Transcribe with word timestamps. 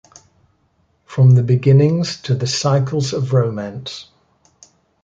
From 1.05 1.35
the 1.35 1.43
Beginnings 1.43 2.19
to 2.23 2.33
the 2.33 2.47
Cycles 2.47 3.13
of 3.13 3.33
Romance. 3.33 4.09